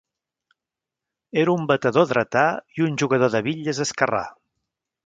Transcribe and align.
Era 1.43 1.53
un 1.57 1.67
batedor 1.73 2.09
dretà 2.13 2.47
i 2.79 2.87
un 2.89 2.99
jugador 3.05 3.35
de 3.37 3.45
bitlles 3.51 3.85
esquerrà. 3.89 4.29